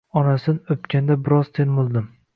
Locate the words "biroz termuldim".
1.27-2.09